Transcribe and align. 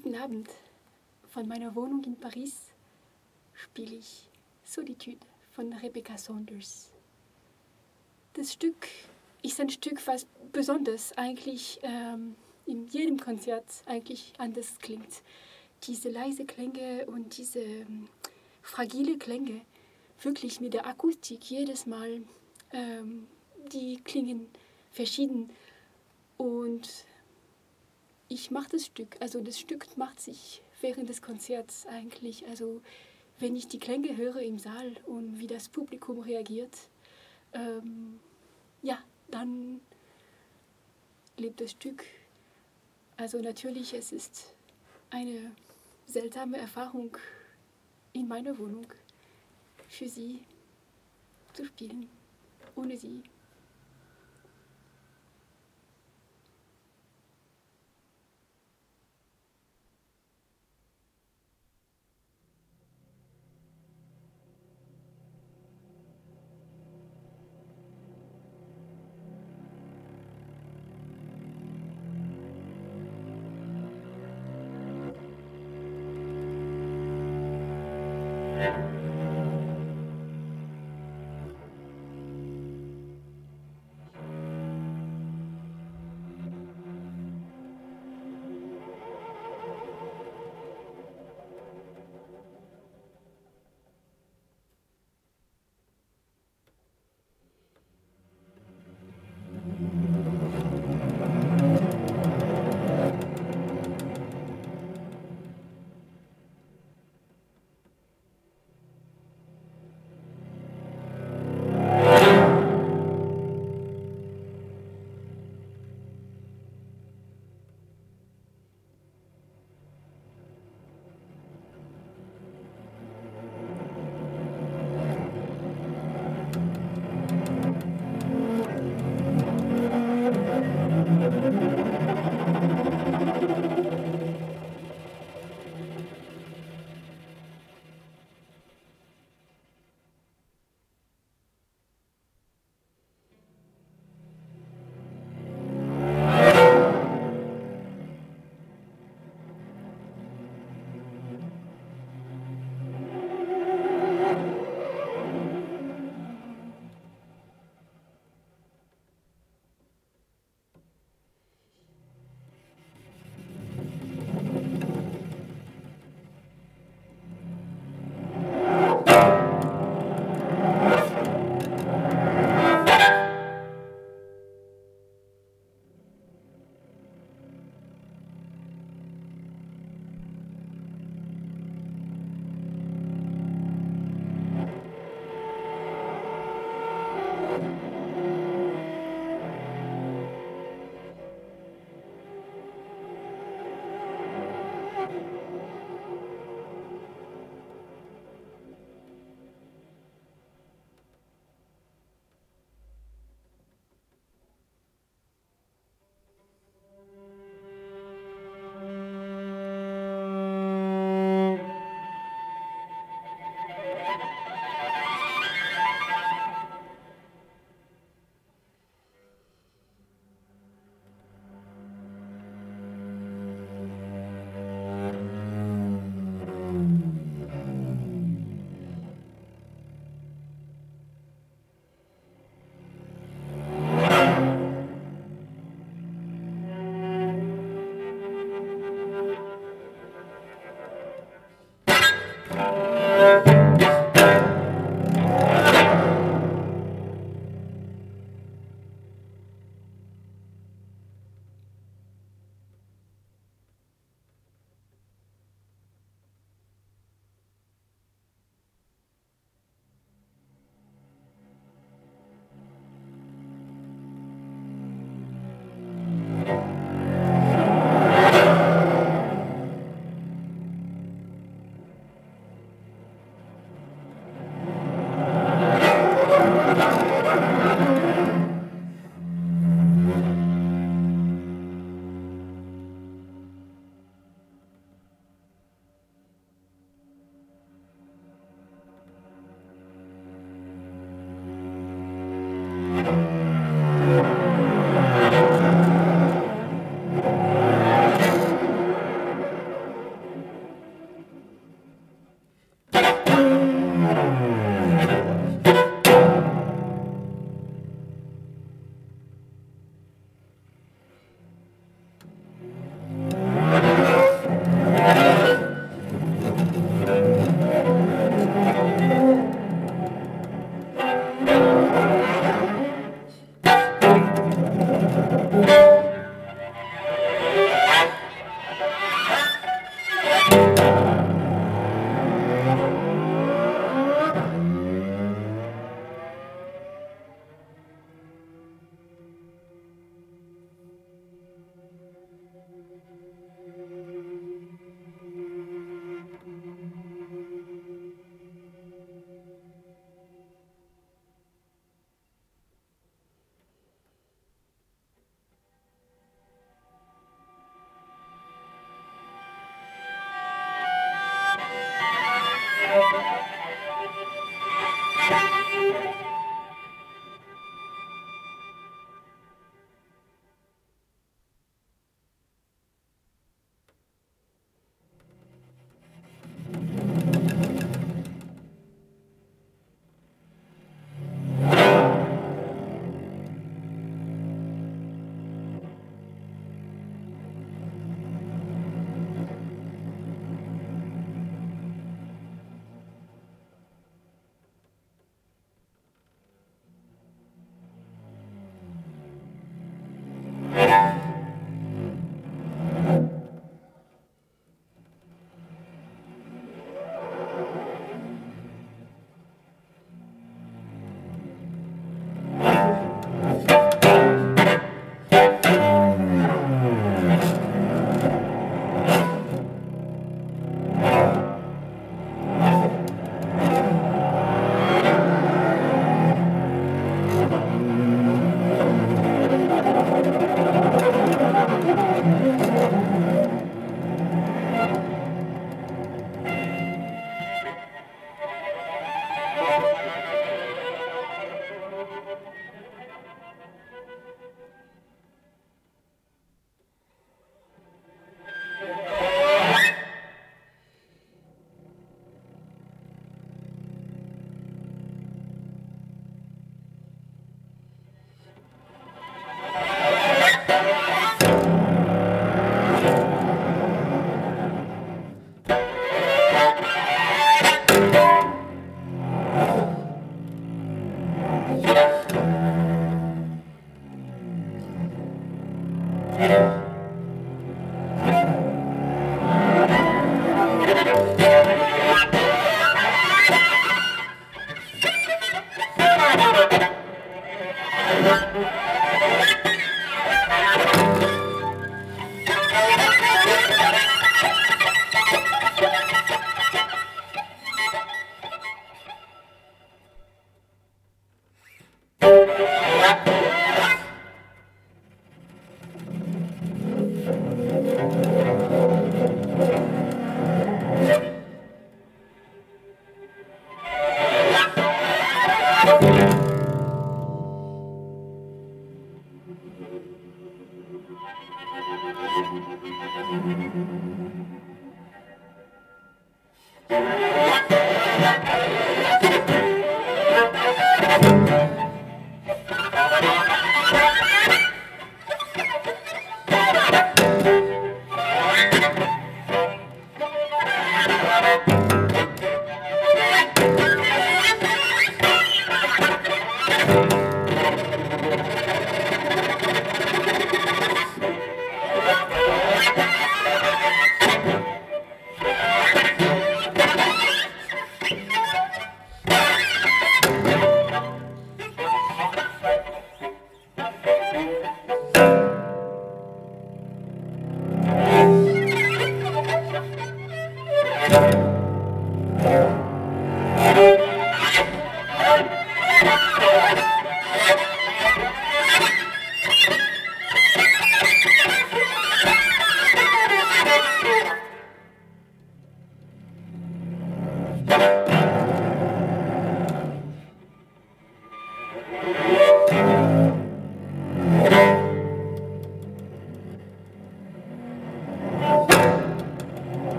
Guten 0.00 0.14
Abend. 0.14 0.48
Von 1.26 1.48
meiner 1.48 1.74
Wohnung 1.74 2.04
in 2.04 2.14
Paris 2.14 2.68
spiele 3.52 3.96
ich 3.96 4.28
Solitude 4.62 5.18
von 5.50 5.72
Rebecca 5.72 6.16
Saunders. 6.16 6.92
Das 8.34 8.52
Stück 8.52 8.86
ist 9.42 9.60
ein 9.60 9.68
Stück, 9.68 10.06
was 10.06 10.24
besonders 10.52 11.18
eigentlich 11.18 11.80
ähm, 11.82 12.36
in 12.64 12.86
jedem 12.86 13.18
Konzert 13.18 13.64
eigentlich 13.86 14.34
anders 14.38 14.78
klingt. 14.78 15.20
Diese 15.82 16.10
leise 16.10 16.44
Klänge 16.44 17.04
und 17.06 17.36
diese 17.36 17.58
ähm, 17.58 18.08
fragile 18.62 19.18
Klänge, 19.18 19.62
wirklich 20.22 20.60
mit 20.60 20.74
der 20.74 20.86
Akustik 20.86 21.50
jedes 21.50 21.86
Mal, 21.86 22.22
ähm, 22.72 23.26
die 23.72 23.96
klingen 24.04 24.46
verschieden. 24.92 25.50
Und 26.36 26.88
ich 28.28 28.50
mache 28.50 28.68
das 28.72 28.86
Stück, 28.86 29.16
also 29.20 29.42
das 29.42 29.58
Stück 29.58 29.96
macht 29.96 30.20
sich 30.20 30.62
während 30.80 31.08
des 31.08 31.22
Konzerts 31.22 31.86
eigentlich, 31.86 32.46
also 32.46 32.82
wenn 33.38 33.56
ich 33.56 33.68
die 33.68 33.78
Klänge 33.78 34.16
höre 34.16 34.40
im 34.40 34.58
Saal 34.58 34.96
und 35.06 35.38
wie 35.38 35.46
das 35.46 35.68
Publikum 35.68 36.20
reagiert, 36.20 36.76
ähm, 37.52 38.20
ja, 38.82 38.98
dann 39.30 39.80
lebt 41.36 41.60
das 41.60 41.72
Stück. 41.72 42.04
Also 43.16 43.40
natürlich, 43.40 43.94
es 43.94 44.12
ist 44.12 44.54
eine 45.10 45.52
seltsame 46.06 46.58
Erfahrung 46.58 47.16
in 48.12 48.28
meiner 48.28 48.58
Wohnung 48.58 48.86
für 49.88 50.08
sie 50.08 50.40
zu 51.52 51.64
spielen, 51.64 52.08
ohne 52.76 52.96
sie. 52.96 53.22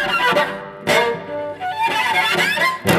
Thank 0.00 0.38
you. 2.92 2.97